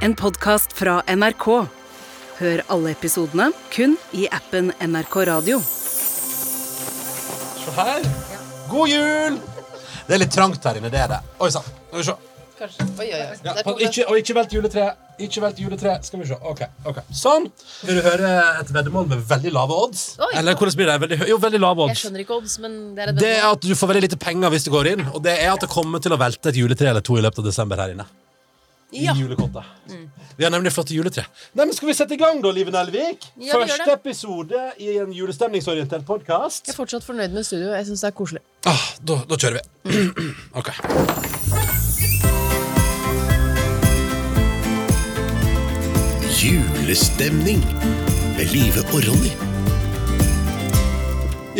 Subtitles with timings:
[0.00, 1.46] En podkast fra NRK.
[2.40, 5.58] Hør alle episodene kun i appen NRK Radio.
[7.60, 8.06] Se her.
[8.70, 9.36] God jul!
[10.08, 11.20] Det er litt trangt her inne, det er det.
[11.42, 11.66] Oi sann.
[11.90, 12.16] Skal vi se.
[12.60, 12.86] Kanskje.
[13.00, 13.36] Oi, oi, oi.
[13.44, 13.88] Ja, Der kom pass, det.
[13.88, 14.86] ikke, og ikke velt juletre.
[15.24, 15.94] Ikke velt juletre.
[16.04, 16.36] Skal vi se.
[16.50, 16.60] Ok,
[16.90, 16.98] ok.
[17.16, 17.46] Sånn.
[17.88, 20.02] Vil du høre et veddemål med veldig lave odds?
[20.20, 20.30] Oi.
[20.40, 20.96] Eller hvordan blir det?
[21.04, 22.02] Veldig, hø- jo, veldig lave Jeg odds.
[22.04, 24.52] skjønner ikke odds, men det er et Det er at du får veldig lite penger
[24.56, 26.88] hvis du går inn, og det er at det kommer til å velte et juletre
[26.92, 28.08] eller to i løpet av desember her inne.
[28.92, 29.14] I Ja.
[29.14, 29.64] julekottet.
[30.36, 31.24] Vi har nemlig flotte juletre.
[31.54, 33.26] Nei, men Skal vi sette i gang, da, Live Nelvik?
[33.38, 36.66] Ja, Første episode i en julestemningsorientert podkast.
[36.66, 37.70] Jeg er fortsatt fornøyd med studio.
[37.74, 38.40] Jeg syns det er koselig.
[38.66, 40.04] Ah, da, da kjører vi.
[40.60, 40.72] ok.
[46.40, 47.60] Julestemning
[48.36, 49.49] med Live og Ronny.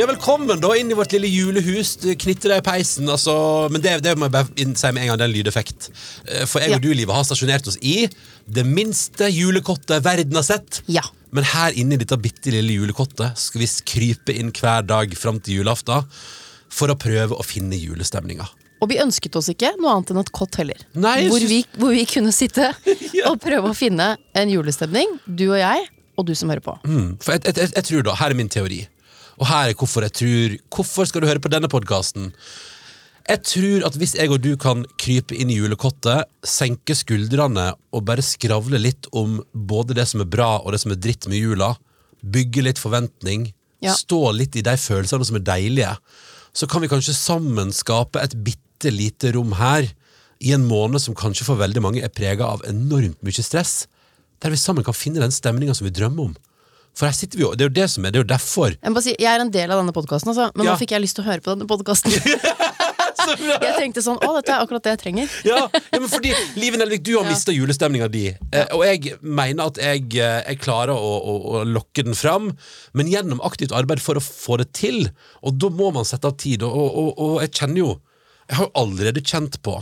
[0.00, 1.90] Ja, Velkommen da inn i vårt lille julehus.
[2.00, 3.08] Du Knitter deg i peisen.
[3.12, 3.32] Altså,
[3.68, 4.48] men det, det må jeg bare
[4.80, 5.88] si med en gang, det er en lydeffekt.
[6.24, 8.06] Eh, For jeg og du, Livet, har stasjonert oss i
[8.48, 10.78] det minste julekottet verden har sett.
[10.88, 11.02] Ja.
[11.36, 15.36] Men her inne i dette bitte lille julekottet skal vi krype inn hver dag fram
[15.44, 16.06] til julaften
[16.72, 18.46] for å prøve å finne julestemninga.
[18.80, 20.80] Og vi ønsket oss ikke noe annet enn et kott heller.
[20.96, 22.70] Nei, hvor, vi, hvor vi kunne sitte
[23.18, 23.34] Ja.
[23.34, 25.18] og prøve å finne en julestemning.
[25.28, 25.84] Du og jeg,
[26.16, 26.78] og du som hører på.
[26.88, 28.80] Mm, For jeg, jeg, jeg, jeg tror da, Her er min teori.
[29.40, 32.32] Og her er hvorfor jeg tror Hvorfor skal du høre på denne podkasten?
[33.30, 38.02] Jeg tror at hvis jeg og du kan krype inn i julekottet, senke skuldrene og
[38.08, 41.38] bare skravle litt om både det som er bra og det som er dritt med
[41.38, 41.68] jula,
[42.24, 43.94] bygge litt forventning, Ja.
[43.94, 45.92] stå litt i de følelsene som er deilige,
[46.52, 49.86] så kan vi kanskje sammen skape et bitte lite rom her
[50.40, 53.86] i en måned som kanskje for veldig mange er prega av enormt mye stress,
[54.40, 56.36] der vi sammen kan finne den stemninga som vi drømmer om.
[56.98, 58.74] For her sitter vi jo, Det er jo det som er, det er jo derfor.
[58.74, 60.72] Jeg, må bare si, jeg er en del av denne podkasten, altså, men Ja.
[60.74, 62.10] nå fikk jeg lyst til å høre på denne podkasten.
[63.30, 65.34] jeg tenkte sånn Å, dette er akkurat det jeg trenger.
[65.46, 65.60] Ja,
[65.92, 67.30] ja men fordi Live Nelvik, du har Ja.
[67.30, 68.26] mista julestemninga di.
[68.52, 72.50] Eh, og jeg mener at jeg, eh, jeg klarer å, å, å lokke den fram,
[72.96, 75.10] men gjennom aktivt arbeid for å få det til.
[75.44, 76.62] Og da må man sette av tid.
[76.66, 77.90] Og, og, og, og jeg kjenner jo
[78.50, 79.76] Jeg har jo allerede kjent på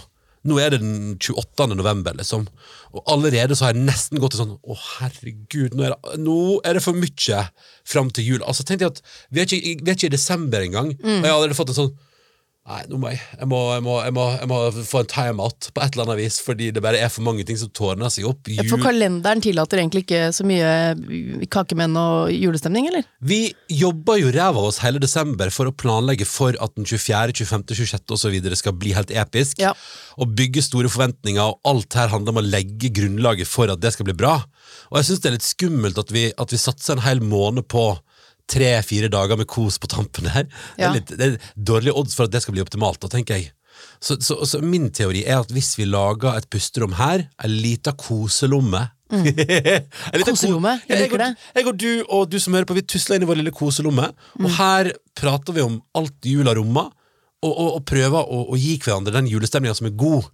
[0.47, 1.66] Nå er det den 28.
[1.75, 2.47] november, liksom.
[2.94, 6.37] Og allerede så har jeg nesten gått til sånn Å, herregud, nå er det, nå
[6.65, 7.41] er det for mye
[7.88, 8.44] fram til jul.
[8.47, 9.03] Altså, tenkte jeg at
[9.34, 11.81] Vi er ikke, vi er ikke i desember engang, og jeg har allerede fått en
[11.82, 11.97] sånn
[12.69, 15.71] Nei, nå må jeg, jeg, må, jeg, må, jeg, må, jeg må få en timeout
[15.73, 18.29] på et eller annet vis, fordi det bare er for mange ting som tårner seg
[18.29, 18.51] opp.
[18.69, 23.06] For kalenderen tillater egentlig ikke så mye kakemenn og julestemning, eller?
[23.19, 23.41] vi
[23.73, 27.65] jobber jo ræva av oss hele desember for å planlegge for at den 24., 25.,
[27.75, 28.05] 26.
[28.15, 29.59] og så videre skal bli helt episk.
[29.62, 29.75] Ja.
[30.19, 33.95] Og bygge store forventninger, og alt her handler om å legge grunnlaget for at det
[33.95, 34.39] skal bli bra.
[34.91, 37.69] Og jeg syns det er litt skummelt at vi, at vi satser en hel måned
[37.71, 37.91] på
[38.49, 40.49] tre-fire dager med kos på tampen her.
[40.77, 43.37] Det, er litt, det er dårlige odds for at det skal bli optimalt, da, tenker
[43.39, 43.51] jeg.
[44.03, 47.95] Så, så, så min teori er at hvis vi lager et pusterom her, ei lita
[47.99, 49.25] koselomme Mm.
[49.25, 51.29] liten Koselomme, jeg liker det.
[51.57, 54.11] jeg og du og du som hører på, vi tusler inn i vår lille koselomme,
[54.37, 54.45] Mm.
[54.45, 56.91] og her prater vi om alt jula rommer,
[57.41, 60.29] og, og, og prøver å, å gi hverandre den julestemninga som er god.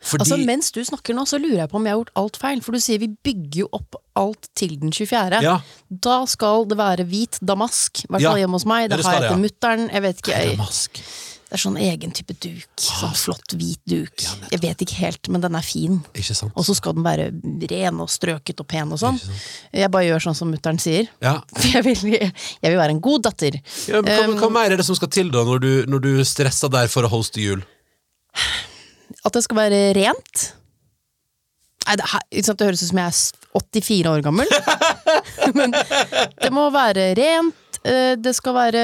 [0.00, 2.36] Fordi Altså Mens du snakker nå, så lurer jeg på om jeg har gjort alt
[2.40, 2.60] feil.
[2.62, 5.40] For du sier vi bygger jo opp alt til den 24.
[5.42, 5.56] Ja.
[5.90, 8.04] Da skal det være hvit damask.
[8.04, 8.34] I hvert Ja.
[8.38, 8.90] hjemme hos meg.
[8.90, 9.42] Det har jeg til ja.
[9.48, 9.88] mutter'n.
[9.92, 11.02] Jeg vet ikke Damask.
[11.48, 12.66] Det er sånn egen type duk.
[12.76, 14.20] Sånn flott hvit duk.
[14.52, 15.94] Jeg vet ikke helt, men den er fin.
[16.52, 17.30] Og så skal den være
[17.70, 19.16] ren og strøket og pen og sånn.
[19.72, 21.08] Jeg bare gjør sånn som mutter'n sier.
[21.24, 21.38] Ja.
[21.72, 23.56] Jeg vil, jeg vil være en god datter.
[23.88, 26.00] Ja, men hva, Um, hva mer er det som skal til da, når du, når
[26.04, 27.64] du stresser der for å hoste jul?
[29.24, 30.48] At det skal være rent.
[31.88, 34.50] Nei, det, her- ikke sant, det høres ut som jeg er 84 år gammel.
[35.58, 38.82] Men det må være rent, eh, det skal være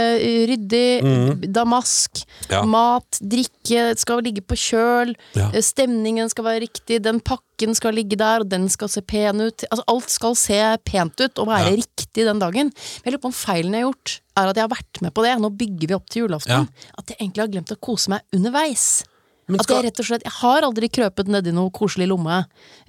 [0.48, 2.50] ryddig, ryddig, damask, Mm.
[2.52, 2.58] Ja.
[2.68, 5.46] mat, drikke, det skal ligge på kjøl, Ja.
[5.52, 9.40] eh, stemningen skal være riktig, den pakken skal ligge der, og den skal se pen
[9.40, 9.64] ut.
[9.70, 11.76] Altså, alt skal se pent ut og være Ja.
[11.82, 12.72] riktig den dagen.
[12.72, 15.14] Men jeg lurer på om feilen jeg har gjort, er at jeg har vært med
[15.14, 15.38] på det.
[15.40, 16.68] Nå bygger vi opp til julaften.
[16.98, 19.04] At jeg egentlig har glemt å kose meg underveis.
[19.46, 22.38] Men At jeg rett og slett Jeg har aldri krøpet nedi noe koselig lomme,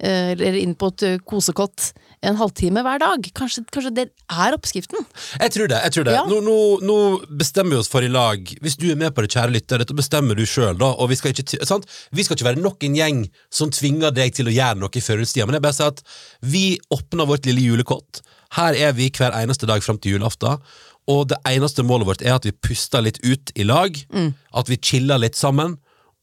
[0.00, 1.90] eh, eller inn på et eh, kosekott,
[2.24, 3.26] en halvtime hver dag.
[3.36, 5.04] Kanskje, kanskje det er oppskriften?
[5.42, 5.82] Jeg tror det.
[5.84, 6.24] jeg tror det Ja.
[6.30, 6.96] nå, nå, nå
[7.36, 8.40] bestemmer vi oss for i lag.
[8.64, 10.94] Hvis du er med på det, kjære lytter, dette bestemmer du sjøl, da.
[10.96, 11.84] Og vi skal, ikke, sant?
[12.12, 13.22] vi skal ikke være nok en gjeng
[13.52, 15.46] som tvinger deg til å gjøre noe i førjulstida.
[15.46, 16.02] Men jeg bare sier at
[16.40, 18.22] vi åpner vårt lille julekott.
[18.56, 20.56] Her er vi hver eneste dag fram til julaften.
[21.06, 23.94] Og det eneste målet vårt er at vi puster litt ut i lag.
[24.56, 25.76] At vi chiller litt sammen.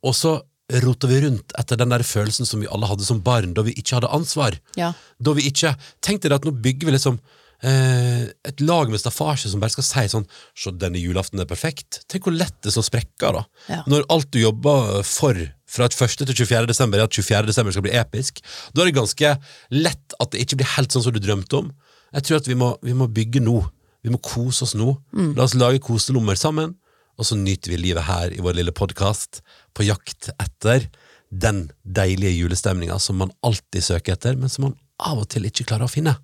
[0.03, 0.38] Og så
[0.83, 3.75] roter vi rundt etter den der følelsen som vi alle hadde som barn, da vi
[3.77, 4.57] ikke hadde ansvar.
[4.79, 4.94] Ja.
[5.19, 7.19] Da vi ikke Tenk dere at nå bygger vi liksom
[7.63, 12.01] eh, et lag med staffasje som bare skal si sånn Se, denne julaften er perfekt.
[12.11, 13.44] Tenk hvor lett det så sprekker, da.
[13.69, 13.81] Ja.
[13.91, 15.39] Når alt du jobber for
[15.73, 16.19] fra 1.
[16.21, 16.67] til 24.
[16.69, 17.47] desember er at 24.
[17.49, 19.31] desember skal bli episk, da er det ganske
[19.73, 21.71] lett at det ikke blir helt sånn som du drømte om.
[22.13, 23.57] Jeg tror at vi må, vi må bygge nå.
[24.06, 24.91] Vi må kose oss nå.
[25.33, 26.75] La oss lage koselommer sammen,
[27.18, 29.42] og så nyter vi livet her i vår lille podkast,
[29.74, 30.88] på jakt etter
[31.33, 35.65] den deilige julestemninga som man alltid søker etter, men som man av og til ikke
[35.69, 36.15] klarer å finne.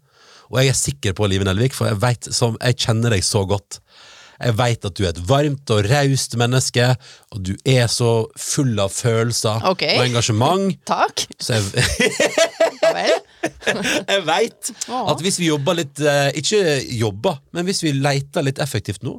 [0.49, 3.43] Og jeg er sikker på, Live Nelvik, for jeg, vet, som, jeg kjenner deg så
[3.49, 3.81] godt.
[4.39, 6.85] Jeg veit at du er et varmt og raust menneske,
[7.35, 9.97] og du er så full av følelser okay.
[9.99, 10.77] og engasjement.
[10.89, 11.25] Takk.
[11.43, 11.85] Jeg,
[12.89, 13.81] Ja vel.
[14.09, 14.69] jeg veit
[14.99, 16.59] at hvis vi jobber litt eh, Ikke
[16.99, 19.17] jobber, men hvis vi leter litt effektivt nå,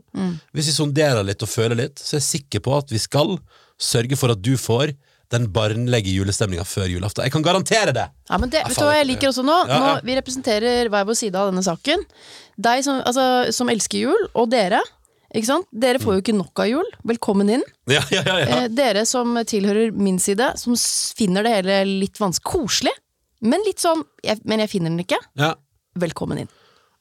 [0.56, 3.38] hvis vi sonderer litt og føler litt, så er jeg sikker på at vi skal
[3.81, 4.93] sørge for at du får
[5.31, 7.22] den barnlige julestemninga før julaften.
[7.26, 8.06] Jeg kan garantere det!
[8.28, 9.58] Ja, men det, Ja, vet du hva jeg liker også nå?
[9.70, 12.02] Ja, nå vi representerer hver vår side av denne saken.
[12.61, 14.82] Deg som, altså, som elsker jul, og dere.
[15.31, 16.88] Dere får jo ikke nok av jul.
[17.06, 17.62] Velkommen inn.
[17.90, 18.49] Ja, ja, ja, ja.
[18.64, 22.96] Eh, dere som tilhører min side, som finner det hele litt vanskelig Koselig,
[23.40, 25.20] men litt sånn jeg, Men jeg finner den ikke.
[25.40, 25.54] ja.
[25.98, 26.48] Velkommen inn.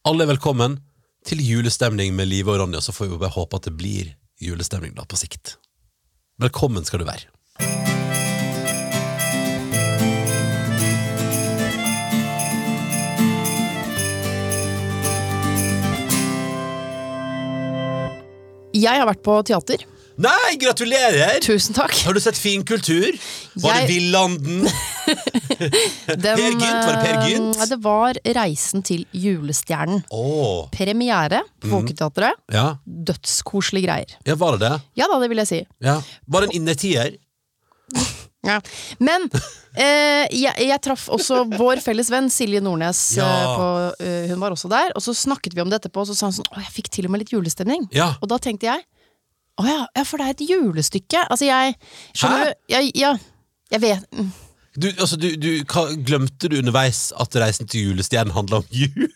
[0.09, 0.79] Alle er velkommen
[1.27, 4.95] til julestemning med Live og Ronja, så får vi bare håpe at det blir julestemning
[4.97, 5.57] da på sikt.
[6.41, 7.27] Velkommen skal du være.
[18.79, 19.83] Jeg har vært på teater.
[20.19, 21.37] Nei, gratulerer!
[21.45, 21.93] Tusen takk.
[22.03, 23.07] Har du sett fin kultur?
[23.55, 24.65] Var det Jeg- Villanden?
[26.19, 27.55] Den, Per Gynt, var det Per Gynt?
[27.57, 30.03] Nei, Det var Reisen til julestjernen.
[30.11, 30.67] Oh.
[30.75, 32.35] Premiere på Folketeatret.
[32.35, 32.53] Folketeatret.
[32.53, 32.65] ja.
[32.85, 34.17] Dødskoselige greier.
[34.27, 34.81] ja, var det det?
[34.99, 35.61] Ja da, det vil jeg si.
[35.87, 36.01] Ja.
[36.27, 37.15] Var det en innertier?
[38.47, 38.61] Ja.
[39.03, 39.25] Men
[39.75, 43.01] eh, jeg, jeg traff også vår felles venn Silje Nordnes.
[43.17, 43.25] Ja.
[43.27, 43.65] eh, på,
[43.99, 44.93] uh, hun var også der.
[44.95, 46.87] Og så snakket vi om det etterpå, og så sa hun sånn Å, jeg fikk
[46.95, 47.83] til og med litt julestemning.
[47.91, 48.13] Ja.
[48.23, 48.85] Og da tenkte jeg
[49.59, 51.25] Å ja, ja, for det er et julestykke.
[51.27, 51.75] Altså, jeg
[52.15, 52.61] Skjønner du?
[52.71, 53.13] Jeg, ja,
[53.73, 54.21] jeg vet.
[54.79, 55.49] Du, altså, du, du,
[56.07, 59.09] glemte du underveis at Reisen til julestjernen handla om jul?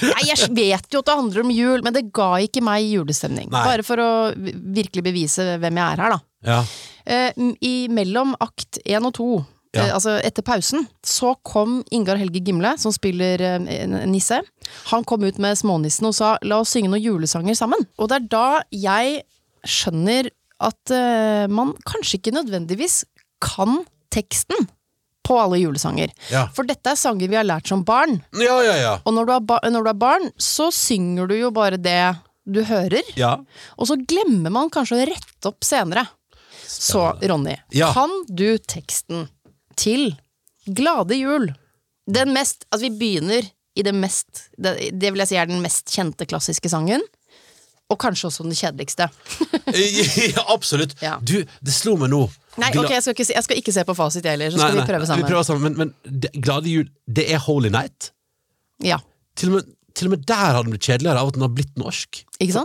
[0.00, 3.50] Nei, jeg vet jo at det handler om jul, men det ga ikke meg julestemning.
[3.52, 3.64] Nei.
[3.66, 6.20] Bare for å virkelig bevise hvem jeg er her, da.
[6.48, 6.60] Ja.
[7.04, 9.28] Uh, I mellom akt én og to,
[9.72, 9.86] Ja.
[9.86, 14.40] eh, altså etter pausen, så kom Ingar Helge Gimle, som spiller eh, nisse.
[14.90, 17.86] Han kom ut med Smånissen og sa 'la oss synge noen julesanger sammen'.
[17.98, 19.22] Og det er da jeg
[19.68, 20.30] skjønner
[20.62, 23.02] at uh, man kanskje ikke nødvendigvis
[23.42, 23.82] kan
[24.14, 24.68] teksten
[25.26, 26.10] på alle julesanger.
[26.32, 26.46] Ja.
[26.54, 28.20] For dette er sanger vi har lært som barn.
[28.38, 28.94] ja, ja, ja.
[29.06, 32.14] Og når du, er når du er barn, så synger du jo bare det
[32.44, 33.06] du hører.
[33.18, 33.36] ja.
[33.78, 36.06] Og så glemmer man kanskje å rette opp senere.
[36.66, 37.54] Så Ronny,
[37.94, 39.28] kan du teksten
[39.78, 40.14] til
[40.66, 41.50] Glade jul?
[42.06, 43.46] Den mest Altså, vi begynner
[43.78, 47.02] i det mest Det, det vil jeg si er den mest kjente klassiske sangen.
[47.92, 49.08] Og kanskje også den kjedeligste.
[50.32, 50.96] ja absolutt.
[51.04, 51.18] Ja.
[51.20, 52.24] Du, det slo meg nå.
[52.60, 54.52] Nei, ok, jeg skal ikke, jeg skal ikke se på fasit, jeg heller.
[54.52, 55.24] Så skal nei, vi prøve sammen.
[55.24, 58.10] Vi prøver sammen men, men Glade jul, det er Holy Night.
[58.84, 58.98] Ja,
[59.38, 61.52] Til og, med, til og med der har den blitt kjedeligere av at den har
[61.54, 62.22] blitt norsk.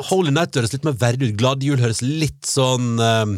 [0.10, 1.38] Holy Night høres litt mer verdig ut.
[1.40, 3.36] Glade jul høres litt sånn uh,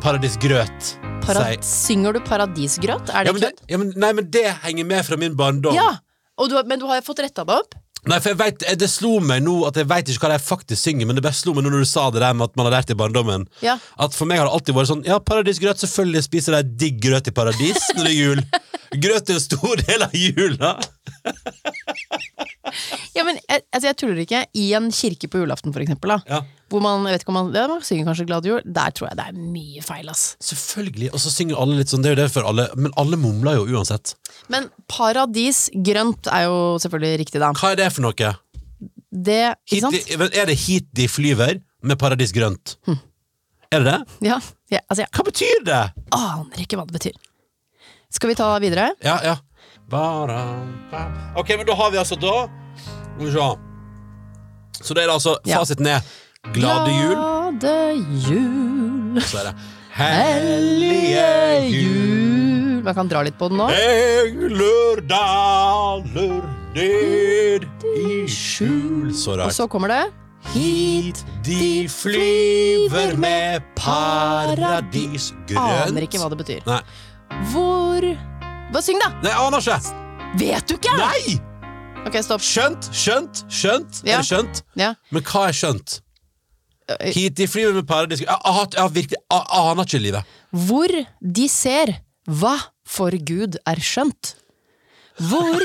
[0.03, 0.91] Paradisgrøt.
[1.25, 3.11] Para sier- synger du paradisgrøt?
[3.11, 3.63] Er det ja, kødd?
[3.73, 5.75] ja, nei, men det henger med fra min barndom.
[5.75, 5.97] Ja!
[6.39, 7.75] Du, men du har fått retta det opp?
[8.07, 10.79] Nei, for jeg vet, Det slo meg nå at jeg vet ikke hva de faktisk
[10.79, 12.67] synger, men det bare slo meg nå når du sa det der med at man
[12.69, 13.49] har lært i barndommen.
[13.63, 13.79] Ja.
[13.99, 17.27] At For meg har det alltid vært sånn Ja, paradisgrøt, selvfølgelig spiser de digg grøt
[17.27, 18.45] i paradis når det er jul.
[19.03, 20.77] Grøt er en stor del av jula.
[23.17, 24.43] Ja, men jeg, altså, jeg tuller ikke.
[24.59, 26.41] I en kirke på julaften, for eksempel, da, Ja,
[26.73, 29.07] hvor man, jeg vet ikke om man, ja, man synger kanskje Glad jul, der tror
[29.09, 30.25] jeg det er mye feil, ass.
[30.43, 31.13] Selvfølgelig.
[31.15, 33.61] Og så synger alle litt sånn, det er jo det for alle, men alle mumler
[33.61, 34.17] jo uansett.
[34.53, 37.53] Men paradis grønt er jo selvfølgelig riktig, da.
[37.57, 38.33] Hva er det for noe?
[39.17, 39.41] Det,
[39.71, 39.97] ikke sant?
[40.11, 42.77] de, er det hit de flyver med paradisgrønt?
[43.71, 44.19] Er det det?
[44.29, 44.41] Ja,
[44.75, 45.09] ja, altså, ja.
[45.15, 45.83] Hva betyr det?
[46.15, 47.17] aner ikke hva det betyr.
[48.15, 48.91] Skal vi ta videre?
[49.05, 49.39] Ja, ja.
[51.37, 52.49] Ok, men da har vi altså da
[53.17, 53.49] Skal vi se.
[54.83, 56.01] Så det er altså Fasiten er
[56.55, 57.15] Glade jul.
[57.17, 57.95] Glade
[58.29, 59.21] jul.
[59.23, 59.55] Så er det
[59.97, 61.23] Hellige
[61.73, 62.83] jul.
[62.85, 63.67] Man kan dra litt på den nå.
[63.73, 66.45] Engler daler
[66.77, 67.65] ned
[67.97, 69.57] i skjul Så Og rart.
[69.57, 70.03] så kommer det
[70.53, 75.89] Hit de flyver med paradis grønt.
[75.89, 76.61] Aner ikke hva det betyr.
[76.69, 76.81] Nei,
[77.51, 78.07] Hvor
[78.73, 79.13] Hva Syng, da!
[79.23, 79.77] Nei aner ikke.
[80.41, 80.95] Vet du ikke?
[80.99, 81.37] Nei!
[82.07, 82.43] Ok, stopp.
[82.45, 84.01] Skjønt, skjønt, skjønt.
[84.07, 84.21] Ja.
[84.21, 84.63] Er skjønt?
[84.79, 84.93] Ja.
[85.15, 86.01] Men hva er skjønt?
[86.91, 90.35] Eh, Hit de flyver med paradis Jeg, jeg, jeg, virkelig, jeg aner ikke livet.
[90.67, 90.95] Hvor
[91.39, 91.95] de ser
[92.31, 92.55] hva
[92.87, 94.35] for Gud er skjønt.
[95.31, 95.63] Hvor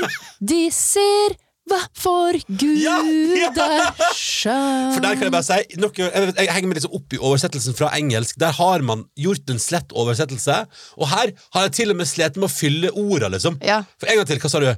[0.52, 1.36] de ser
[1.70, 2.96] hva for Gud Ja,
[3.38, 3.50] ja.
[3.54, 4.96] er skjønt.
[4.96, 7.76] For der kan jeg bare si noe, jeg, jeg henger meg liksom opp i oversettelsen
[7.78, 8.36] fra engelsk.
[8.42, 10.56] Der har man gjort en slett oversettelse.
[10.98, 13.60] Og her har jeg til og med slitt med å fylle orda, liksom.
[13.64, 13.82] Ja.
[14.02, 14.68] For en gang til, hva sa du?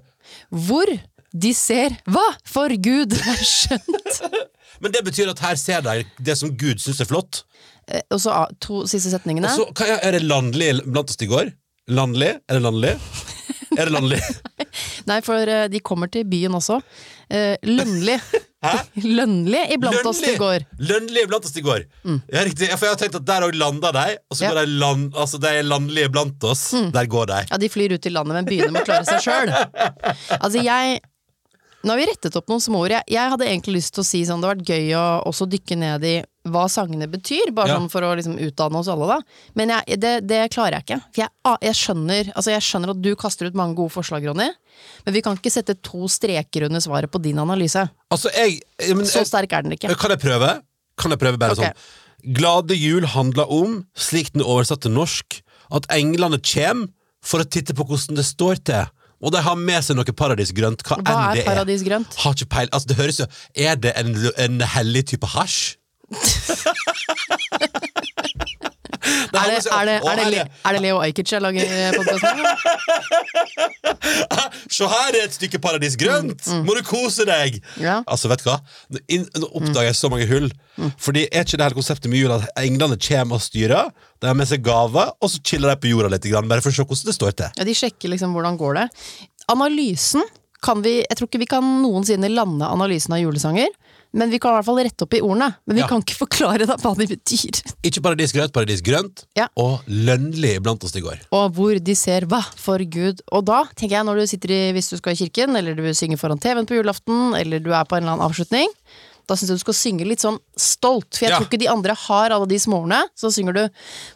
[0.68, 0.92] Hvor
[1.34, 4.20] de ser hva for Gud er skjønt.
[4.84, 7.42] Men det betyr at her ser de det som Gud syns er flott.
[7.88, 9.48] Eh, Og så ah, to siste setningene.
[9.50, 11.50] Og så, hva er, er det landlig blant oss i går?
[11.94, 12.30] Landlig?
[12.48, 12.94] Er det landlig?
[13.78, 14.21] Er det landlig?
[15.11, 16.81] Nei, for eh, de kommer til byen også.
[17.31, 18.19] Eh, Lønnlig.
[18.64, 18.73] Hæ?
[19.76, 20.64] Iblant oss i går.
[20.88, 21.83] Lønnlig iblant oss i går.
[22.33, 22.71] Ja, riktig.
[22.78, 24.52] For jeg har tenkt at der òg landa de, og så Ja.
[24.54, 26.71] går de land, altså de er landlige blant oss.
[26.95, 27.40] Der går de.
[27.50, 29.52] Ja, de flyr ut i landet, men byene må klare seg sjøl.
[30.43, 31.00] Altså, jeg
[31.85, 32.95] Nå har vi rettet opp noen små ord.
[32.97, 35.45] Jeg, jeg hadde egentlig lyst til å si sånn Det har vært gøy å også
[35.52, 37.78] dykke ned i hva sangene betyr, bare Ja.
[37.78, 39.18] sånn for å liksom utdanne oss alle, da.
[39.56, 41.00] Men jeg, det, det klarer jeg ikke.
[41.14, 41.30] For jeg,
[41.64, 44.50] jeg, skjønner, altså jeg skjønner at du kaster ut mange gode forslag, Ronny,
[45.06, 47.86] men vi kan ikke sette to streker under svaret på din analyse.
[48.12, 48.60] Altså, jeg,
[48.92, 49.94] men, Så sterk er den ikke.
[49.96, 50.50] Kan jeg prøve?
[51.00, 51.72] Kan jeg prøve bare okay.
[51.72, 52.34] sånn?
[52.36, 55.40] Glade jul handler om, slik den er oversatt til norsk,
[55.74, 56.86] at englene kjem
[57.24, 58.92] for å titte på hvordan det står til.
[59.24, 62.12] Og de har med seg noe paradisgrønt, hva, Hva er det paradisgrønt?
[62.12, 62.20] er.
[62.24, 62.68] Har ikke peil.
[62.72, 65.78] Altså, det høres jo Er det en, en hellig type hasj?
[69.34, 72.46] Er det, er, det, er, det, er det Leo Ajkic jeg lager podkast med?
[74.75, 76.46] Se her er et stykke paradis grønt!
[76.64, 77.58] Må du kose deg!
[77.61, 77.96] Mm, Ja.
[78.11, 78.56] Altså, vet du hva?
[78.94, 80.49] Nå oppdager jeg så mange hull.
[80.78, 80.90] Mm.
[81.00, 83.90] Fordi er ikke det hele konseptet med jul at englene kommer og styrer?
[84.23, 86.76] De har med seg gaver, og så chiller de på jorda litt, bare for å
[86.78, 87.50] se hvordan det står til.
[87.61, 88.87] Ja, De sjekker liksom hvordan går det.
[89.52, 90.25] Analysen
[90.64, 93.68] kan vi Jeg tror ikke vi kan noensinne lande analysen av julesanger.
[94.14, 95.49] Men vi kan i hvert fall rette opp i ordene.
[95.66, 95.88] Men vi Ja.
[95.90, 97.59] kan ikke forklare da hva de betyr.
[97.83, 99.25] Ikke paradis grønt, paradis grønt.
[99.37, 99.49] Ja.
[99.59, 101.18] Og lønnlig blant oss i går.
[101.33, 103.21] Og hvor de ser hva for Gud.
[103.33, 105.83] Og da tenker jeg når du sitter i Hvis du skal i kirken, eller du
[105.94, 108.68] synger foran TV-en på julaften, eller du er på en eller annen avslutning,
[109.26, 111.16] da syns jeg du skal synge litt sånn stolt.
[111.16, 111.38] For jeg Ja.
[111.40, 113.02] tror ikke de andre har alle de småordene.
[113.16, 113.68] Så synger du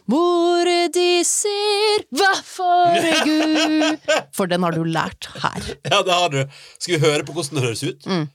[0.07, 0.63] Hvor
[0.93, 2.93] de ser hva for
[3.25, 3.99] Gud
[4.31, 5.75] For den har du lært her.
[5.91, 6.45] Ja, det har du.
[6.79, 8.05] Skal vi høre på hvordan det høres ut?
[8.05, 8.29] Mm.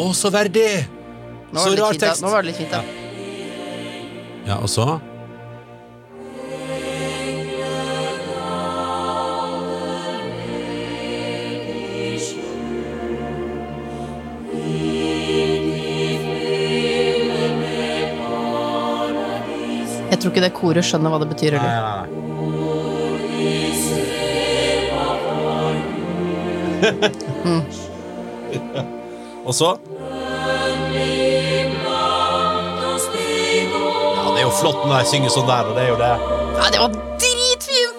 [0.00, 0.88] Å, så verdig!
[1.52, 2.06] Nå Så var det rar litt fint, da.
[2.08, 2.22] tekst.
[2.24, 2.82] Nå var det litt fint, da.
[4.48, 5.00] Ja, og så
[20.10, 21.52] Jeg tror ikke det koret skjønner hva det betyr.
[21.60, 22.08] Eller?
[29.44, 29.76] Og så
[34.16, 36.14] Ja, det er jo flott når de synger sånn der, og det er jo det.
[36.60, 37.96] Ja, det var dritfint!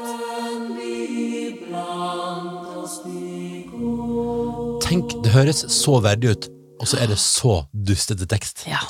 [4.86, 6.50] Tenk, det høres så verdig ut,
[6.81, 8.65] og så er det så dustete tekst.
[8.67, 8.81] Ja.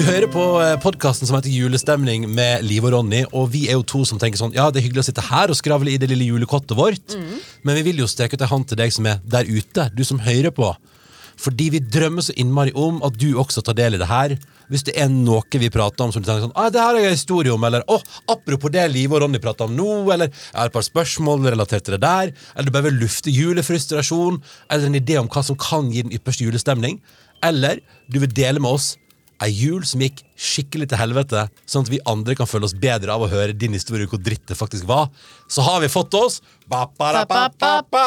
[0.00, 0.42] Du hører på
[0.80, 4.40] podkasten som heter Julestemning med Liv og Ronny, og vi er jo to som tenker
[4.40, 7.16] sånn Ja, det er hyggelig å sitte her og skravle i det lille julekottet vårt,
[7.60, 10.00] men vi vil jo streke ut ei hånd til deg som er der ute, du
[10.08, 10.70] som hører på.
[11.44, 14.38] Fordi vi drømmer så innmari om at du også tar del i det her.
[14.72, 17.04] Hvis det er noe vi prater om som du tenker sånn ah, 'Det her har
[17.04, 20.56] jeg historie om', eller oh, apropos det Liv og Ronny prater om nå', eller 'Jeg
[20.62, 24.40] har et par spørsmål relatert til det der', eller du bare vil lufte julefrustrasjon,
[24.70, 27.02] eller en idé om hva som kan gi den ypperste julestemning,
[27.42, 28.96] eller du vil dele med oss
[29.44, 33.12] ei jul som gikk skikkelig til helvete, sånn at vi andre kan føle oss bedre
[33.14, 35.08] av å høre din historie hvor dritt det faktisk var,
[35.48, 38.04] så har vi fått oss ba, ba, da, ba, ba, ba,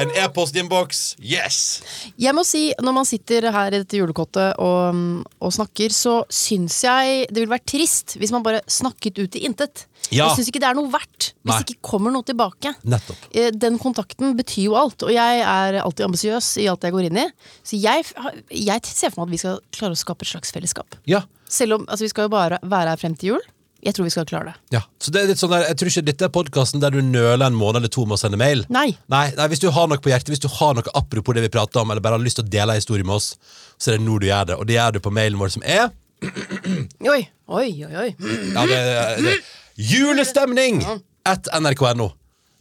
[0.00, 1.02] en e-postinnboks.
[1.22, 1.58] Yes!
[2.20, 5.00] Jeg må si, når man sitter her i dette julekottet og,
[5.38, 9.44] og snakker, så syns jeg det ville vært trist hvis man bare snakket ut i
[9.48, 9.86] intet.
[10.10, 10.26] Ja.
[10.28, 11.60] Jeg syns ikke det er noe verdt hvis Nei.
[11.62, 12.74] det ikke kommer noe tilbake.
[12.84, 13.28] Nettopp.
[13.32, 17.08] Eh, Den kontakten betyr jo alt, og jeg er alltid ambisiøs i alt jeg går
[17.08, 17.28] inn i.
[17.64, 18.04] Så jeg,
[18.50, 20.98] jeg ser for meg at vi skal klare å skape et slags fellesskap.
[21.08, 21.22] Ja.
[21.48, 23.44] Selv om altså, vi skal jo bare være her frem til jul.
[23.84, 24.54] Jeg tror vi skal klare det.
[24.78, 27.02] Ja, så det er litt sånn der, Jeg tror ikke dette er podkasten der du
[27.04, 28.64] nøler en måned eller to med å sende mail.
[28.72, 28.94] Nei.
[29.12, 31.52] Nei, nei, Hvis du har noe på hjertet, hvis du har noe apropos det vi
[31.52, 33.34] prater om, eller bare har lyst til å dele en historie med oss,
[33.76, 34.56] så er det nå du gjør det.
[34.56, 35.90] Og det gjør du på mailen vår, som er
[37.12, 37.20] Oi,
[37.52, 37.94] oi, oi.
[38.06, 38.10] oi.
[38.54, 38.78] ja, det,
[39.20, 39.38] det,
[39.76, 40.80] Julestemning!
[41.24, 42.12] At nrk.no.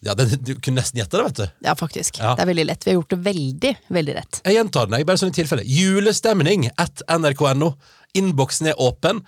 [0.03, 1.67] Ja, det, Du kunne nesten gjette det, vet du.
[1.69, 2.19] Ja, faktisk.
[2.19, 2.33] Ja.
[2.35, 2.83] Det er veldig lett.
[2.85, 4.41] Vi har gjort det veldig, veldig rett.
[4.43, 5.63] Jeg gjentar den, jeg, bare sånn i tilfelle.
[5.63, 7.73] Julestemning at nrk.no.
[8.19, 9.23] Innboksen er åpen.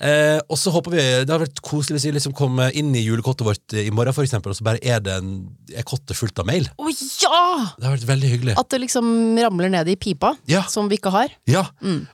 [0.00, 3.02] Eh, og så håper vi Det har vært koselig hvis vi liksom kommer inn i
[3.04, 5.32] julekottet vårt i morgen, for eksempel, og så bare er det en
[5.76, 6.70] er kottet fullt av mail.
[6.80, 7.42] Å ja!
[7.76, 8.54] Det har vært veldig hyggelig.
[8.60, 10.62] At det liksom ramler ned i pipa, Ja.
[10.72, 11.28] som vi ikke har.
[11.46, 11.66] Ja,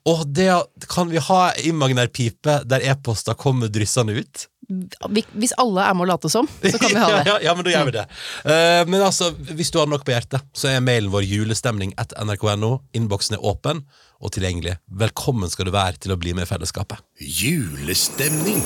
[0.05, 0.51] Og det
[0.91, 4.47] kan vi ha imaginær pipe der e-poster kommer dryssende ut?
[4.69, 7.23] Vi- Hvis alle er med å late som, så kan vi ha det.
[7.29, 8.05] ja, ja, men da gjør vi det.
[8.43, 12.13] Uh, men altså, hvis du har noe på hjertet, så er mailen vår julestemning at
[12.19, 12.73] nrk.no.
[12.99, 13.85] Innboksen er åpen
[14.19, 14.79] og tilgjengelig.
[14.91, 16.99] Velkommen skal du være til å bli med i fellesskapet.
[17.21, 18.59] Julestemning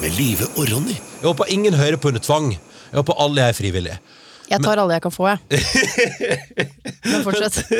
[0.00, 0.96] med Live og Ronny.
[1.20, 2.52] Jeg håper ingen hører på under tvang.
[2.56, 3.98] Jeg håper alle er frivillige.
[4.54, 5.38] Jeg tar alle jeg kan få, jeg.
[7.10, 7.60] Men fortsett.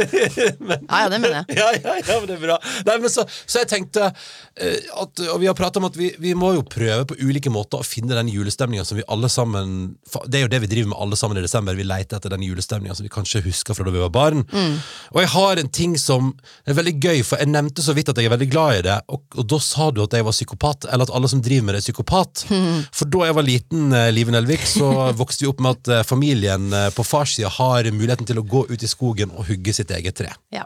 [0.84, 1.56] Ja, ja, det mener jeg.
[1.58, 2.56] Ja, ja, ja, men det er bra.
[2.86, 6.10] Nei, men så, så jeg tenkte eh, at, Og vi har pratet om at vi,
[6.20, 9.94] vi må jo prøve på ulike måter å finne den julestemninga som vi alle sammen
[10.28, 11.76] Det er jo det vi driver med alle sammen i desember.
[11.78, 14.44] Vi leter etter den julestemninga som vi kanskje husker fra da vi var barn.
[15.14, 16.32] Og jeg har en ting som
[16.68, 18.96] er veldig gøy, for jeg nevnte så vidt at jeg er veldig glad i det,
[19.12, 21.76] og, og da sa du at jeg var psykopat, eller at alle som driver med
[21.76, 22.44] det, er psykopat.
[22.94, 24.90] For da jeg var liten, eh, Live Nelvik, så
[25.20, 28.64] vokste vi opp med at eh, familien eh, på farssida har muligheten til å gå
[28.70, 30.32] ut i skogen og hugge sitt eget tre.
[30.54, 30.64] Ja.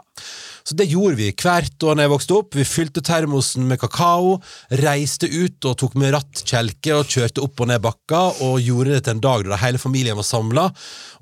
[0.63, 2.57] Så det gjorde vi hvert år da jeg vokste opp.
[2.57, 4.37] Vi fylte termosen med kakao,
[4.81, 9.05] reiste ut og tok med rattkjelke og kjørte opp og ned bakka, og gjorde det
[9.05, 10.67] til en dag da hele familien var samla.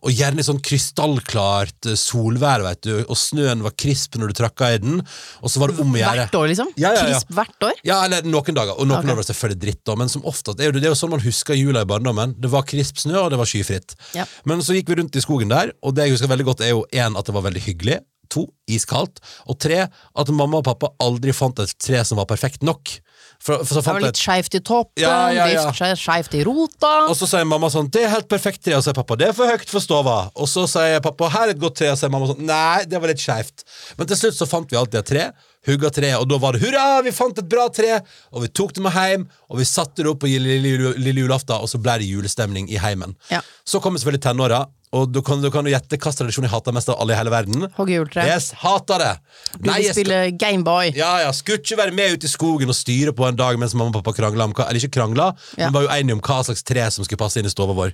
[0.06, 4.38] Og gjerne i sånn krystallklart eh, solvær, vet du, og snøen var krisp når du
[4.42, 5.00] trakka i den.
[5.42, 6.26] Og så var det om å gjøre.
[6.28, 6.70] Hvert år, liksom?
[6.78, 7.08] Ja, ja, ja.
[7.08, 7.80] Krisp hvert år?
[7.88, 8.76] Ja, eller noen dager.
[8.78, 9.12] Og noen okay.
[9.12, 9.98] år var det selvfølgelig dritt, da.
[10.00, 12.38] Men som oftest, det er jo, det er jo sånn man husker jula i barndommen.
[12.38, 13.98] Det var krisp snø, og det var skyfritt.
[14.18, 14.28] Ja.
[14.50, 16.76] Men så gikk vi rundt i skogen der, og det jeg husker veldig godt, er
[16.76, 18.00] jo én, at det var veldig hyggelig.
[18.30, 19.20] To, iskaldt.
[19.48, 23.00] Og tre, at mamma og pappa aldri fant et tre som var perfekt nok.
[23.42, 25.96] For, for så Det var litt skeivt i toppen, Ja, ja, ja.
[25.98, 26.94] skeivt i rota.
[27.10, 29.28] og så sier mamma sånn 'Det er helt perfekt tre', og så sier pappa 'Det
[29.28, 30.32] er for høyt for stova'.
[30.36, 32.86] Og så sier pappa 'Her er et godt tre', og så sier mamma sånn 'Nei,
[32.86, 33.64] det var litt skeivt'.
[33.98, 35.32] Men til slutt så fant vi alltid et tre,
[35.68, 38.02] hugga treet, og da var det 'Hurra, vi fant et bra tre',
[38.34, 41.22] og vi tok det med hjem, og vi satte det opp på lille, lille, lille
[41.22, 43.16] julaften, og så ble det julestemning i heimen.
[43.30, 43.42] Ja.
[43.66, 46.72] Så kommer selvfølgelig tenåra, og du kan, du kan jo gjette hvilken tradisjon jeg hater
[46.76, 47.66] mest av alle i hele verden.
[47.76, 48.24] Hogge juletre.
[48.30, 49.10] Yes, hater det!
[49.58, 50.94] Du vil jeg skal- spille Gameboy.
[50.96, 53.74] ja, ja, Skulle ikke være med ut i skogen og styre på en dag mens
[53.76, 55.66] mamma og pappa krangla om hva Eller ikke krangla, Ja.
[55.70, 57.92] men var jo enige om hva slags tre som skulle passe inn i stova vår.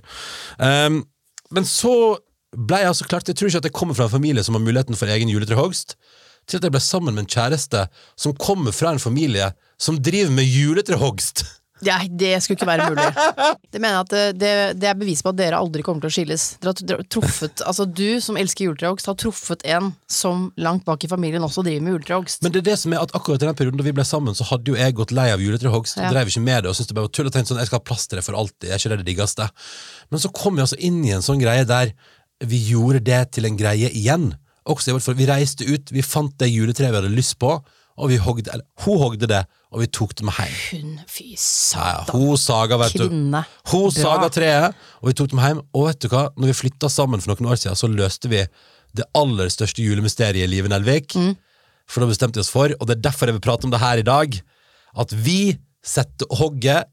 [0.58, 1.04] Um,
[1.50, 2.16] men så
[2.54, 4.62] ble jeg altså klart Jeg tror ikke at jeg kommer fra en familie som har
[4.62, 5.96] muligheten for egen juletrehogst,
[6.46, 10.30] til at jeg ble sammen med en kjæreste som kommer fra en familie som driver
[10.30, 11.42] med juletrehogst.
[11.84, 13.06] Nei, det skulle ikke være mulig.
[13.74, 16.12] Det mener jeg at det, det, det er bevis på at dere aldri kommer til
[16.12, 16.42] å skilles.
[16.62, 20.84] Dere har dere har truffet, altså Du som elsker juletrehogst, har truffet en som langt
[20.86, 22.44] bak i familien også driver med juletrehogst.
[22.46, 24.36] Men det er det som er at akkurat i den perioden da vi ble sammen,
[24.38, 25.98] så hadde jo jeg gått lei av juletrehogst.
[25.98, 26.06] Ja.
[26.06, 27.72] Og drev ikke med det og syntes det bare var tull og tenkte sånn, jeg
[27.72, 28.70] skal ha plass til det for alltid.
[28.70, 29.50] Er ikke det det diggeste?
[30.14, 31.94] Men så kom vi altså inn i en sånn greie der
[32.44, 34.32] vi gjorde det til en greie igjen.
[34.64, 37.58] Også Vi reiste ut, vi fant det juletreet vi hadde lyst på,
[37.94, 40.52] og vi hogde, eller hun hogde det, og vi tok dem hjem.
[40.70, 42.06] Hun, fy satan.
[42.06, 43.08] ja, hun saga, vet du.
[43.08, 43.90] Hun Bra.
[43.96, 45.62] saga treet, og vi tok dem hjem.
[45.74, 48.44] Og vet du hva, når vi flytta sammen for noen år siden, så løste vi
[48.94, 51.16] det aller største julemysteriet i livet Nelvik.
[51.18, 51.34] Mm.
[51.90, 53.82] For da bestemte vi oss for, og det er derfor jeg vil prate om det
[53.82, 54.38] her i dag,
[55.02, 56.86] at vi setter hogget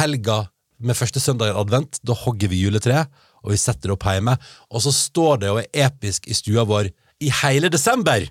[0.00, 0.46] helga
[0.80, 2.00] med første søndag i advent.
[2.00, 3.12] Da hogger vi juletreet,
[3.44, 4.38] og vi setter det opp hjemme.
[4.72, 6.88] Og så står det og er episk i stua vår
[7.20, 8.24] i hele desember!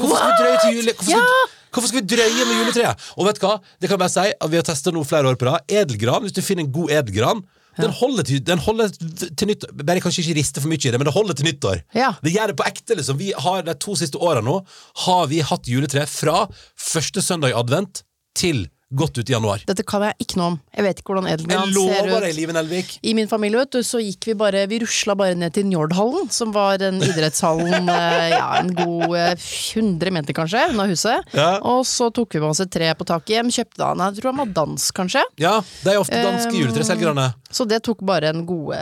[0.00, 0.90] Hvorfor skal vi drøye til jul?
[0.90, 3.08] Hvorfor skal, vi, hvorfor skal vi drøye med juletreet?
[3.16, 3.54] Og vet du hva?
[3.78, 5.64] Det kan jeg bare si at Vi har testa noe flere år på rad.
[5.70, 7.42] Edelgran, hvis du finner en god edelgran
[7.78, 9.72] den holder, til, den holder til nyttår.
[9.78, 11.82] Bare kanskje ikke riste for mye i det, men det holder til nyttår.
[11.96, 12.10] Ja.
[12.24, 12.96] Det gjør det på ekte.
[12.98, 14.58] liksom Vi har De to siste åra nå
[15.06, 18.02] har vi hatt juletre fra første søndag i advent
[18.36, 19.62] til godt ut i januar.
[19.68, 20.56] Dette kan jeg ikke noe om.
[20.74, 22.38] Jeg vet ikke hvordan edelgran ser lover deg, ut.
[22.40, 25.68] Live I min familie vet du, så gikk vi bare Vi rusla bare ned til
[25.70, 29.48] Njordhallen, som var en idrettshallen eh, ja, en god eh,
[29.78, 31.34] 100 meter kanskje unna huset.
[31.36, 31.52] Ja.
[31.62, 33.54] Og så tok vi med oss et tre på taket hjem.
[33.54, 35.24] Kjøpte han Jeg tror han var dansk, kanskje.
[35.40, 37.28] Ja, det er ofte danske Um, juletreselgerne.
[37.52, 38.78] Så det tok bare en gode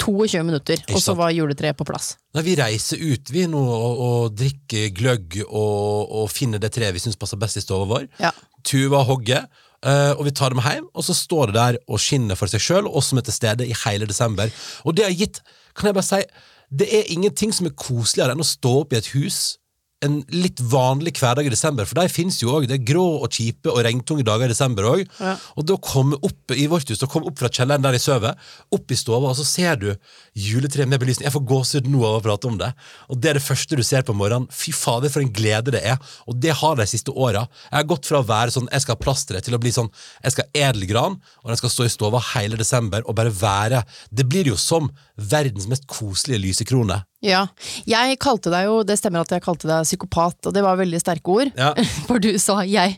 [0.00, 2.14] 22 minutter, og så var juletreet på plass.
[2.34, 6.94] Nei, vi reiser ut vi nå og, og drikker gløgg og, og finner det treet
[6.96, 8.06] vi syns passer best i stua vår.
[8.22, 8.32] Ja.
[8.66, 9.46] Tuva hogger,
[9.86, 12.64] eh, og vi tar dem hjem, og så står det der og skinner for seg
[12.64, 14.52] sjøl, og oss som er til stede i hele desember.
[14.84, 15.42] Og det har gitt,
[15.76, 16.22] kan jeg bare si,
[16.70, 19.59] det er ingenting som er koseligere enn å stå opp i et hus
[20.04, 22.64] en litt vanlig hverdag i desember, for de finnes jo òg.
[22.68, 25.02] Det er grå og kjipe og regntunge dager i desember òg.
[25.20, 25.34] Ja.
[25.60, 28.38] Og da komme opp i vårt hus, da komme opp fra kjelleren der jeg sover,
[28.72, 29.90] opp i stua, og så ser du
[30.32, 31.28] juletreet med belysning.
[31.28, 32.70] Jeg får gåsehud nå av å prate om det.
[33.12, 34.48] Og det er det første du ser på morgenen.
[34.54, 36.00] Fy fader, for en glede det er.
[36.24, 37.44] Og det har de siste åra.
[37.68, 39.90] Jeg har gått fra å være sånn jeg skal ha plass til å bli sånn
[40.24, 43.82] jeg skal ha edelgran, og den skal stå i stua hele desember og bare være
[44.08, 47.02] Det blir jo som verdens mest koselige lysekrone.
[47.24, 47.42] Ja.
[47.88, 51.00] Jeg kalte deg jo, det stemmer at jeg kalte deg psykopat, og det var veldig
[51.02, 51.50] sterke ord.
[51.58, 51.74] Ja.
[52.08, 52.96] For du sa jeg,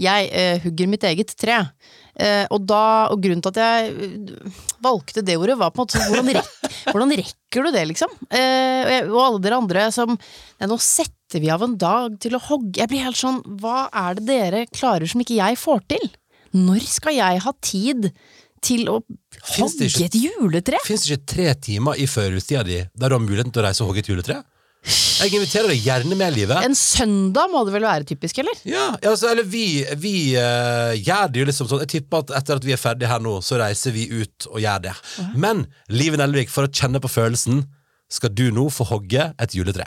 [0.00, 1.62] jeg uh, hugger mitt eget tre.
[2.12, 5.86] Uh, og, da, og grunnen til at jeg eh, valgte det ordet, var på en
[5.86, 6.50] måte hvordan, rek,
[6.92, 8.12] hvordan rekker du det, liksom?
[8.28, 12.18] Uh, og jeg- og alle dere andre som Nei, nå setter vi av en dag
[12.20, 15.56] til å hogge Jeg blir helt sånn Hva er det dere klarer som ikke jeg
[15.58, 16.04] får til?
[16.52, 18.10] Når skal jeg ha tid
[18.62, 19.00] til å
[19.56, 20.80] hogge ikke- et juletre?
[20.86, 23.82] Fins det ikke tre timer i førjulstida di der du har muligheten til å reise
[23.82, 24.42] og hogge et juletre?
[24.82, 26.64] Jeg inviterer deg gjerne med, livet.
[26.66, 28.56] En søndag må det vel være typisk, eller?
[28.66, 32.32] Ja, ja, altså, eller vi, vi uh, gjør det jo liksom sånn Jeg tipper at
[32.40, 34.94] etter at vi er ferdige her nå, så reiser vi ut og gjør det.
[35.38, 37.62] Men Live Nelvik, for å kjenne på følelsen,
[38.10, 39.86] skal du nå få hogge et juletre.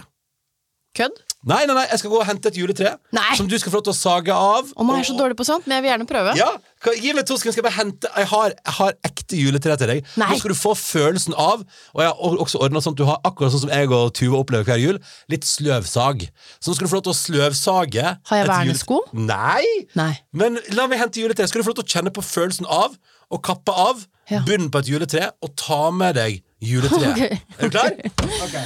[0.96, 1.25] Kødd?
[1.46, 3.36] Nei, nei, nei, jeg skal gå og hente et juletre Nei.
[3.38, 4.72] som du skal få lov til å sage av.
[4.76, 6.32] Og nå er jeg så dårlig på sånt, men jeg vil gjerne prøve.
[6.40, 6.48] Ja,
[6.82, 9.78] kan- Gi meg to sekunder, skal jeg bare hente Jeg har, jeg har ekte juletre
[9.78, 10.06] til deg.
[10.18, 10.30] Nei.
[10.32, 11.62] Nå skal du få følelsen av
[11.94, 14.40] Og jeg har også ordnet sånn at du har akkurat sånn som jeg og Tuva
[14.42, 16.26] opplever hver jul, litt sløvsag.
[16.60, 19.00] Så nå skal du få lov til å sløvsage Har jeg et vernesko?
[19.14, 19.66] Nei!
[19.96, 20.12] Nei.
[20.34, 21.48] Men la meg hente juletre.
[21.48, 22.98] Skal du få lov til å kjenne på følelsen av
[23.32, 24.40] å kappe av Ja.
[24.42, 27.42] bunnen på et juletre og ta med deg juletreet.
[27.62, 27.62] Ok.
[27.62, 27.92] Er du klar?
[28.48, 28.58] Ok.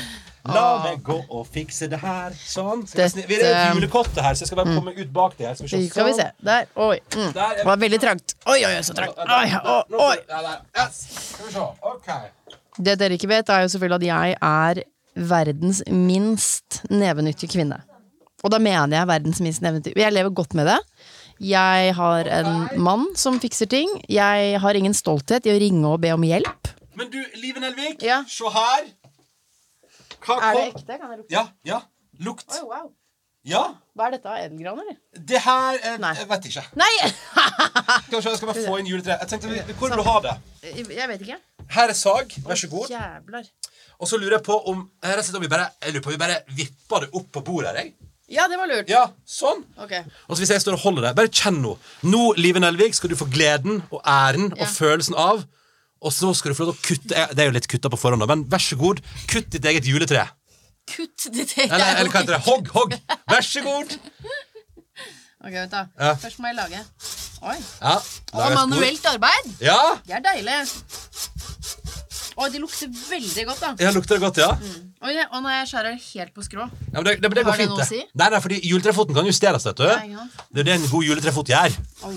[0.54, 2.32] La meg gå og fikse det her.
[2.32, 2.86] Sånn.
[2.88, 5.48] Skal sni- Vi er et julekottet her, så jeg skal bare komme ut bak det
[5.48, 5.56] her.
[5.56, 5.90] Skal vi se.
[5.90, 6.28] Skal vi se.
[6.30, 6.46] Sånn.
[6.46, 6.66] Der.
[6.76, 7.00] Oi.
[7.16, 7.34] Mm.
[7.34, 8.36] Der er- Det var veldig trangt.
[8.48, 9.18] Oi, oi, oi, så trangt.
[9.18, 9.26] Oi,
[9.64, 10.18] oi, oi.
[10.78, 11.02] Yes.
[11.34, 11.60] Skal vi se.
[11.60, 12.10] Ok.
[12.82, 14.84] Det dere ikke vet, er jo selvfølgelig at jeg er
[15.16, 17.82] verdens minst nevenyttige kvinne.
[18.44, 19.98] Og da mener jeg verdens minst nevenyttige.
[20.00, 20.78] Jeg lever godt med det.
[21.42, 23.90] Jeg har en mann som fikser ting.
[24.10, 26.72] Jeg har ingen stolthet i å ringe og be om hjelp.
[26.96, 28.24] Men du, Liven Elvik, Ja.
[28.28, 28.84] se her.
[30.26, 30.98] Hva Er det ekte?
[31.00, 31.34] Kan jeg lukte?
[31.34, 31.80] Ja, ja.
[32.26, 32.50] Lukt.
[32.56, 32.90] Oi, wow.
[33.48, 33.62] Ja.
[33.96, 34.34] Hva er dette?
[34.46, 34.98] Edelgran, eller?
[35.32, 36.12] Det her eh, Nei.
[36.20, 36.64] Jeg vet ikke.
[36.82, 36.90] Nei!
[37.08, 39.22] Se, jeg skal bare få inn juletreet.
[39.24, 40.34] Jeg tenkte, vi- Hvor vil du ha det?
[40.92, 41.38] Jeg vet ikke.
[41.78, 42.36] Her er sag.
[42.46, 42.90] Vær så god.
[42.92, 43.48] Jævlar.
[44.00, 46.04] Og så lurer jeg på om jeg rett og slett om vi bare, jeg lurer
[46.04, 47.94] på om vi bare vipper det opp på bordet her, jeg.
[48.30, 48.90] Ja, det var lurt.
[48.92, 49.64] Ja, sånn.
[49.82, 49.96] Ok.
[50.30, 51.72] Og så hvis jeg står og holder det, bare kjenn nå.
[52.06, 54.64] Nå, Live Nelvik, skal du få gleden og æren Ja.
[54.64, 55.46] og følelsen av.
[56.02, 57.98] Og så skal du få lov til å kutte Det er jo litt kutta på
[58.00, 60.28] forhånd, men vær så god, kutt ditt eget juletre.
[60.90, 62.44] Kutt ditt eget Eller, eller hva heter det?
[62.48, 62.96] Hogg, hogg!
[63.30, 63.98] Vær så god!
[65.40, 65.86] Ok, vent da.
[65.96, 66.10] Ja.
[66.20, 66.80] Først må jeg lage.
[67.48, 67.54] Oi.
[67.80, 67.94] Ja,
[68.36, 69.46] Og manuelt arbeid.
[69.64, 70.58] Ja, Det er deilig.
[72.40, 73.70] Oi, det lukter veldig godt, da.
[73.84, 74.50] ja lukter det godt, ja?
[75.00, 76.68] Oi, det- og når jeg skjærer helt på skrå.
[76.92, 77.88] ja men det, det, det går fint, å det.
[77.88, 78.02] si?
[78.20, 79.88] Nei, nei, fordi juletrefoten kan justeres, vet du.
[79.88, 80.28] Ja.
[80.52, 81.80] Det er det en god juletrefot gjør.
[82.12, 82.16] Oi.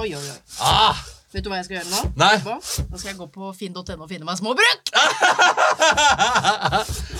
[0.00, 0.38] Oi, oi, oi.
[0.60, 1.04] Ah!
[1.36, 1.98] Vet du hva jeg skal gjøre nå?
[2.16, 2.36] Nei.
[2.40, 4.80] Nå skal jeg gå på finn.no og finne meg småbruk!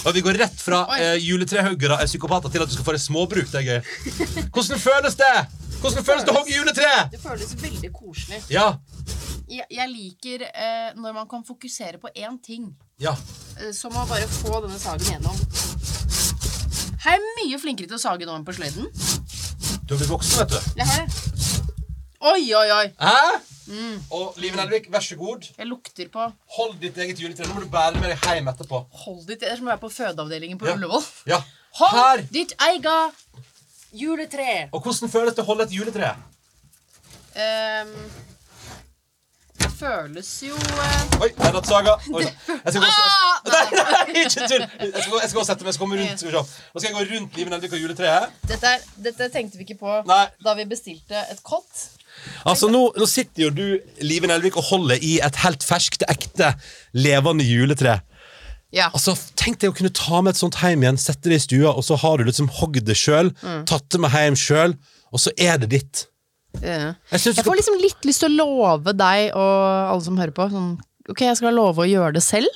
[0.07, 0.97] Og vi går rett fra Oi.
[1.05, 3.45] eh, juletrehoggere er psykopater til at du skal få deg småbruk.
[3.53, 3.81] Det er gøy.
[4.55, 5.35] Hvordan føles det?
[5.83, 6.89] Hvordan føles det å hogge juletre?
[7.13, 8.41] Det føles veldig koselig.
[8.49, 8.81] Ja.
[9.53, 12.73] Jeg, jeg liker eh, når man kan fokusere på én ting.
[13.03, 13.13] Ja.
[13.61, 15.37] Eh, som å bare få denne sagen gjennom.
[17.05, 18.89] Her er mye flinkere til å sage nå enn på sløyden.
[19.85, 20.61] Du har blitt voksen, vet du.
[20.81, 21.13] Det har det.
[22.33, 22.89] Oi, oi, oi.
[22.97, 23.21] Hæ?
[23.67, 23.97] Mm.
[24.15, 25.49] Og Live Nelvik, vær så god.
[25.59, 26.27] Jeg lukter på
[26.57, 27.49] Hold ditt eget juletre.
[27.49, 28.83] Nå må du bære det med deg hjem etterpå.
[29.05, 30.77] Hold ditt Det er som å være på fødeavdelingen på Ja.
[30.79, 31.03] Ullevål.
[31.33, 31.41] Ja.
[31.81, 32.23] Hold Her.
[32.33, 33.43] ditt eget
[33.93, 34.69] juletre.
[34.73, 36.15] Og hvordan føles det å holde et juletre?
[37.37, 37.93] Um,
[39.61, 41.21] det føles jo uh...
[41.25, 41.97] Oi, der datt saga.
[42.17, 43.23] Oi, jeg skal gå Ah!
[43.47, 44.63] Nei, nei, ikke tull!
[44.81, 45.69] Jeg skal, jeg skal sette meg.
[45.71, 46.23] Jeg skal komme rundt.
[46.23, 46.33] Skal.
[46.73, 48.33] Nå skal jeg gå rundt Live Nelvik og juletreet.
[48.51, 48.73] dette,
[49.05, 50.25] dette tenkte vi ikke på Nei.
[50.43, 51.85] da vi bestilte et kott.
[52.47, 53.65] Altså, nå, nå sitter jo du,
[54.05, 56.55] Live Nelvik, og holder i et helt ferskt, ekte,
[56.97, 58.01] levende juletre.
[58.75, 58.91] Ja.
[58.93, 61.73] Altså, Tenk deg å kunne ta med et sånt hjem igjen, sette det i stua,
[61.73, 63.33] og så har du liksom hogd det sjøl,
[63.69, 64.77] tatt det med hjem sjøl,
[65.15, 66.07] og så er det ditt.
[66.63, 66.95] Ja.
[67.13, 69.57] Jeg Jeg får liksom litt lyst til å love deg og
[69.93, 70.77] alle som hører på sånn,
[71.07, 72.51] Ok, jeg skal love å gjøre det selv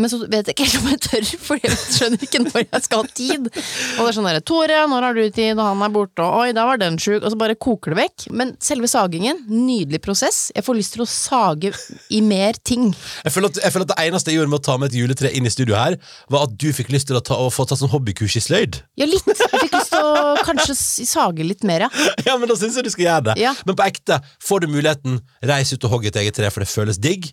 [0.00, 2.84] Men så vet jeg ikke helt om jeg tør For jeg skjønner ikke når jeg
[2.86, 5.52] skal ha tid Og det er sånn der, Tore, når har du tid?
[5.56, 8.00] Og han er borte, og oi, da var den syk Og så bare koker det
[8.00, 11.72] vekk Men selve sagingen, nydelig prosess Jeg får lyst til å sage
[12.10, 14.66] i mer ting Jeg føler, at, jeg føler at det eneste jeg gjorde med å
[14.70, 15.96] ta med et juletre inn i studio her,
[16.32, 18.80] var at du fikk lyst til å, ta, å få tatt sånn hobbykurs i sløyd.
[19.00, 21.90] Ja, litt Jeg fikk lyst til å kanskje sage litt mer, ja
[22.28, 23.36] Ja, men da syns jeg du skal gjøre det.
[23.42, 23.54] Ja.
[23.66, 26.70] Men på ekte, får du muligheten, reis ut og hogg et eget tre, for det
[26.70, 27.30] føles digg.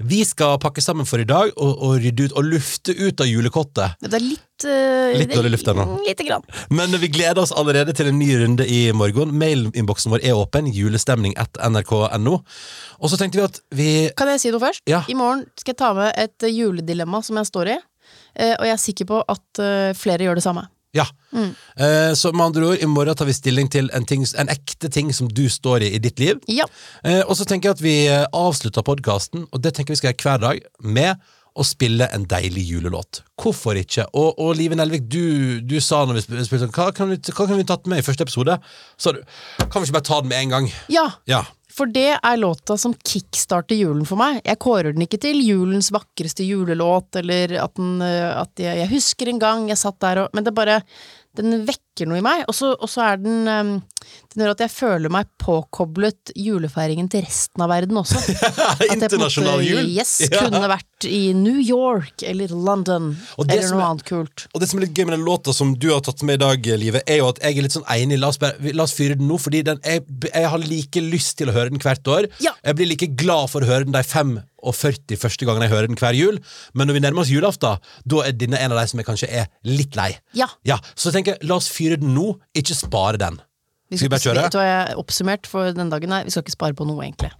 [0.00, 3.28] Vi skal pakke sammen for i dag og, og rydde ut og lufte ut av
[3.28, 3.98] julekottet.
[4.02, 5.86] Det er litt uh, Litt dårlig luft ennå.
[6.06, 6.44] Lite grann.
[6.70, 9.34] Men vi gleder oss allerede til en ny runde i morgen.
[9.38, 10.70] Mailinnboksen vår er åpen.
[10.74, 12.40] Julestemning at nrk.no.
[13.00, 14.84] Og så tenkte vi at vi Kan jeg si noe først?
[14.90, 15.04] Ja.
[15.08, 17.78] I morgen skal jeg ta med et eh, juledilemma som jeg står i,
[18.36, 19.64] eh, og jeg er sikker på at
[19.98, 20.68] flere gjør det samme.
[20.92, 21.06] Ja.
[21.32, 24.90] Eh, så med andre ord, i morgen tar vi stilling til en, ting, en ekte
[24.90, 26.40] ting som du står i i ditt liv.
[26.50, 26.66] Ja.
[27.04, 30.26] Eh, og så tenker jeg at vi avslutter podkasten, og det tenker vi skal gjøre
[30.26, 33.22] hver dag, med å spille en deilig julelåt.
[33.40, 34.06] Hvorfor ikke?
[34.16, 37.46] Og, og Live Nelvik, du, du sa når vi spilte sånn, hva kan vi, hva
[37.46, 38.56] kan vi tatt med i første episode?
[39.00, 39.22] Så du,
[39.66, 40.70] kan vi ikke bare ta den med en gang?
[40.92, 41.08] ja.
[41.30, 41.44] Ja.
[41.70, 44.40] For det er låta som kickstarter julen for meg.
[44.44, 48.90] Jeg kårer den ikke til julens vakreste julelåt, eller at den eh, at jeg, jeg
[48.90, 50.80] husker en gang jeg satt der og Men det bare
[51.38, 53.68] Den vekker noe i meg, og så er den um,
[54.32, 58.18] Den gjør at jeg føler meg påkoblet julefeiringen til resten av verden også.
[58.94, 59.84] Internasjonal jul.
[59.94, 60.42] Yes, Ja.
[60.48, 64.46] kunne vært i New York eller London eller noe er- annet kult.
[64.54, 66.42] Og det som er litt gøy med den låta som du har tatt med i
[66.44, 68.18] dag, Live, er jo at jeg er litt sånn enig.
[68.20, 71.50] La oss, la oss fyre den nå, fordi den, jeg, jeg har like lyst til
[71.52, 72.28] å høre den hvert år.
[72.44, 72.52] Ja.
[72.66, 75.72] Jeg blir like glad for å høre den de fem og 40 første gangen jeg
[75.72, 76.40] hører den hver jul.
[76.74, 79.30] Men når vi nærmer oss julaften, da er denne en av de som jeg kanskje
[79.42, 80.12] er litt lei.
[80.36, 80.50] Ja.
[80.94, 83.40] Så jeg tenker, la oss fyre den nå, ikke spare den.
[83.90, 84.66] Vi Skal vi bare kjøre?
[84.66, 86.12] Jeg oppsummert for den dagen?
[86.12, 87.32] Nei, vi skal ikke spare på noe, egentlig.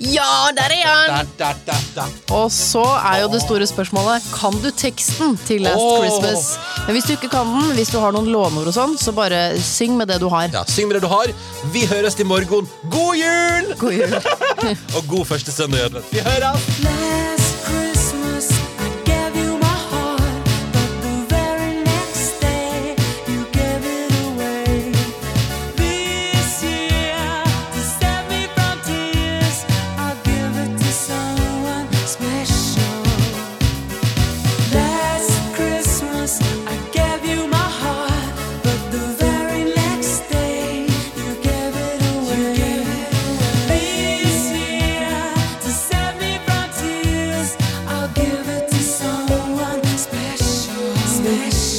[0.00, 1.28] Ja, der er han!
[1.36, 2.04] Da, da, da, da.
[2.32, 5.98] Og så er jo det store spørsmålet Kan du teksten til Last oh.
[6.00, 6.46] Christmas?
[6.86, 9.42] Men hvis du ikke kan den, hvis du har noen låneord og sånn, så bare
[9.60, 10.48] syng med det du har.
[10.54, 11.34] Ja, Syng med det du har.
[11.74, 12.68] Vi høres til morgen.
[12.88, 13.74] God jul!
[13.82, 14.16] God jul.
[14.96, 16.16] Og god første søndag i advent.
[16.16, 17.39] Vi høres!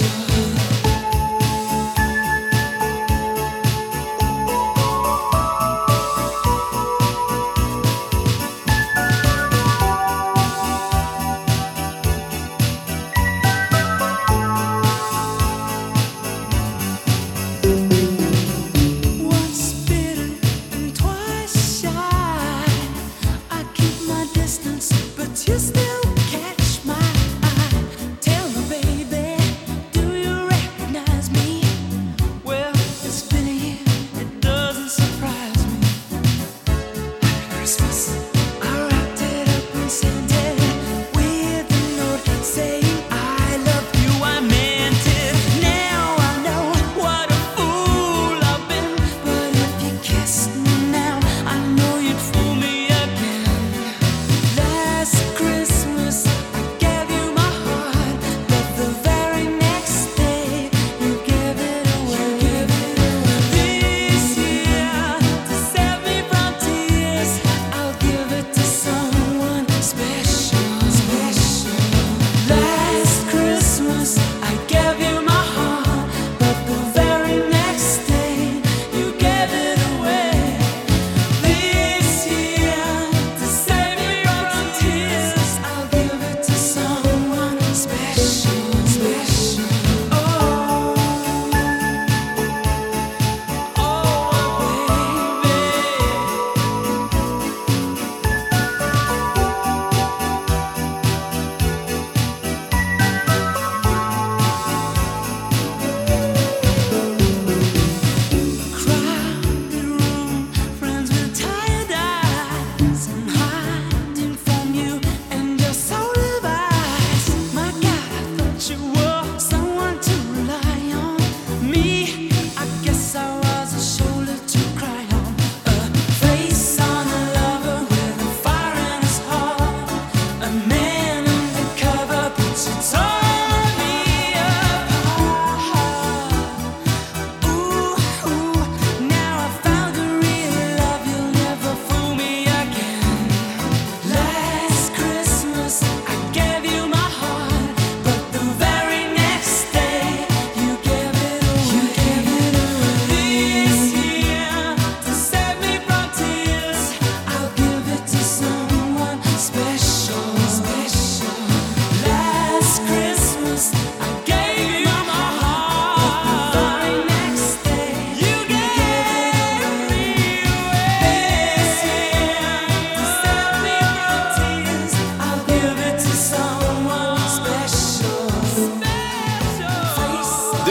[0.02, 0.51] your heart.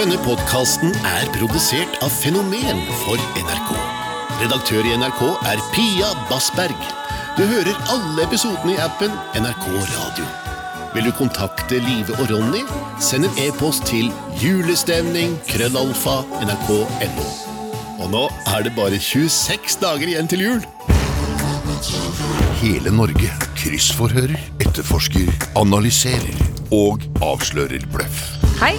[0.01, 3.73] Podkasten er produsert av Fenomen for NRK.
[4.41, 6.87] Redaktør i NRK er Pia Bassberg.
[7.37, 10.25] Du hører alle episodene i appen NRK Radio.
[10.95, 12.63] Vil du kontakte Live og Ronny,
[12.97, 14.09] send en e-post til
[14.41, 17.29] julestemning krøllalfa nrk.no.
[18.01, 20.65] Og nå er det bare 26 dager igjen til jul!
[22.63, 23.29] Hele Norge
[23.61, 25.29] kryssforhører, etterforsker,
[25.61, 26.41] analyserer
[26.73, 28.31] og avslører bløff.
[28.61, 28.79] Hei,